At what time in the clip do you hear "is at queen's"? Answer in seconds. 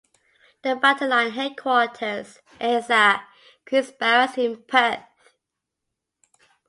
2.59-3.91